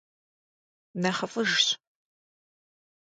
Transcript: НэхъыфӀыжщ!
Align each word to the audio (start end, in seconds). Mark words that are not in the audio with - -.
НэхъыфӀыжщ! 1.01 1.63